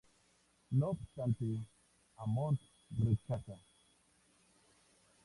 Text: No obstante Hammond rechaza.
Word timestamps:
No 0.71 0.87
obstante 0.87 1.45
Hammond 2.17 2.57
rechaza. 2.97 3.59